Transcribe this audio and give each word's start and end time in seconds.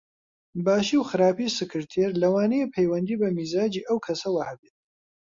باشی 0.65 0.95
و 0.99 1.07
خراپی 1.09 1.47
سکرتێر 1.57 2.11
لەوانەیە 2.21 2.71
پەیوەندی 2.75 3.19
بە 3.21 3.27
میزاجی 3.37 3.85
ئەو 3.87 3.97
کەسەوە 4.05 4.41
هەبێت 4.49 4.75